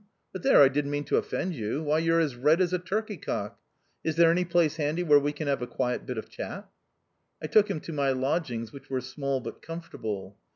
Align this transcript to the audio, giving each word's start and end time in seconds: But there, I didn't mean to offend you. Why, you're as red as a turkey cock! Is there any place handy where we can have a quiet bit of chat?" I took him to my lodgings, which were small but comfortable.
But 0.33 0.41
there, 0.41 0.63
I 0.63 0.67
didn't 0.67 0.89
mean 0.89 1.03
to 1.03 1.17
offend 1.17 1.53
you. 1.53 1.83
Why, 1.83 1.99
you're 1.99 2.19
as 2.19 2.35
red 2.35 2.59
as 2.59 2.73
a 2.73 2.79
turkey 2.79 3.17
cock! 3.17 3.59
Is 4.03 4.15
there 4.15 4.31
any 4.31 4.43
place 4.43 4.77
handy 4.77 5.03
where 5.03 5.19
we 5.19 5.31
can 5.31 5.45
have 5.47 5.61
a 5.61 5.67
quiet 5.67 6.07
bit 6.07 6.17
of 6.17 6.27
chat?" 6.27 6.67
I 7.43 7.45
took 7.45 7.69
him 7.69 7.79
to 7.81 7.93
my 7.93 8.09
lodgings, 8.09 8.73
which 8.73 8.89
were 8.89 9.01
small 9.01 9.41
but 9.41 9.61
comfortable. 9.61 10.39